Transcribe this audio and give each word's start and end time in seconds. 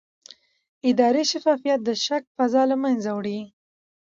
اداري 0.89 1.23
شفافیت 1.31 1.79
د 1.83 1.89
شک 2.05 2.23
فضا 2.35 2.61
له 2.71 2.75
منځه 2.83 3.09
وړي 3.13 3.39